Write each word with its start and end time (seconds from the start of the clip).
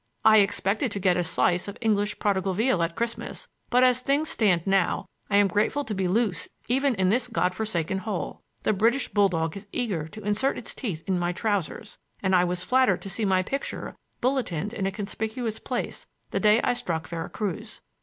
I 0.25 0.39
expected 0.39 0.91
to 0.93 0.99
get 0.99 1.15
a 1.15 1.23
slice 1.23 1.67
of 1.67 1.77
English 1.79 2.17
prodigal 2.17 2.55
veal 2.55 2.81
at 2.81 2.95
Christmas, 2.95 3.47
but 3.69 3.83
as 3.83 3.99
things 3.99 4.29
stand 4.29 4.65
now, 4.65 5.05
I 5.29 5.37
am 5.37 5.47
grateful 5.47 5.83
to 5.85 5.93
be 5.93 6.07
loose 6.07 6.49
even 6.67 6.95
in 6.95 7.11
this 7.11 7.27
God 7.27 7.53
forsaken 7.53 7.99
hole. 7.99 8.41
The 8.63 8.73
British 8.73 9.09
bulldog 9.09 9.55
is 9.55 9.67
eager 9.71 10.07
to 10.07 10.23
insert 10.23 10.57
its 10.57 10.73
teeth 10.73 11.03
in 11.05 11.19
my 11.19 11.33
trousers, 11.33 11.99
and 12.23 12.35
I 12.35 12.43
was 12.43 12.63
flattered 12.63 13.03
to 13.03 13.11
see 13.11 13.25
my 13.25 13.43
picture 13.43 13.95
bulletined 14.21 14.73
in 14.73 14.87
a 14.87 14.91
conspicuous 14.91 15.59
place 15.59 16.07
the 16.31 16.39
day 16.39 16.59
I 16.63 16.73
struck 16.73 17.07
Vera 17.07 17.29
Cruz. 17.29 17.81